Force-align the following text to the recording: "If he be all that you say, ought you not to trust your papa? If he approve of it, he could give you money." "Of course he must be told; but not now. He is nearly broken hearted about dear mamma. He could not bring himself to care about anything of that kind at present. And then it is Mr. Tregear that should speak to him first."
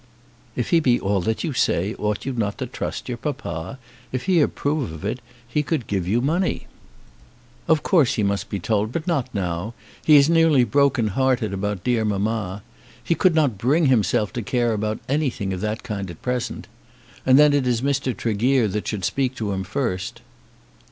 "If 0.55 0.71
he 0.71 0.79
be 0.79 0.99
all 0.99 1.21
that 1.21 1.43
you 1.43 1.53
say, 1.53 1.93
ought 1.93 2.25
you 2.25 2.33
not 2.33 2.57
to 2.57 2.65
trust 2.65 3.07
your 3.07 3.19
papa? 3.19 3.77
If 4.11 4.23
he 4.23 4.41
approve 4.41 4.91
of 4.91 5.05
it, 5.05 5.19
he 5.47 5.61
could 5.61 5.85
give 5.85 6.07
you 6.07 6.21
money." 6.21 6.65
"Of 7.67 7.83
course 7.83 8.15
he 8.15 8.23
must 8.23 8.49
be 8.49 8.59
told; 8.59 8.91
but 8.91 9.05
not 9.05 9.29
now. 9.31 9.75
He 10.03 10.15
is 10.15 10.27
nearly 10.27 10.63
broken 10.63 11.09
hearted 11.09 11.53
about 11.53 11.83
dear 11.83 12.03
mamma. 12.03 12.63
He 13.03 13.13
could 13.13 13.35
not 13.35 13.59
bring 13.59 13.85
himself 13.93 14.33
to 14.33 14.41
care 14.41 14.73
about 14.73 14.97
anything 15.07 15.53
of 15.53 15.61
that 15.61 15.83
kind 15.83 16.09
at 16.09 16.23
present. 16.23 16.65
And 17.23 17.37
then 17.37 17.53
it 17.53 17.67
is 17.67 17.83
Mr. 17.83 18.17
Tregear 18.17 18.67
that 18.69 18.87
should 18.87 19.05
speak 19.05 19.35
to 19.35 19.51
him 19.51 19.63
first." 19.63 20.21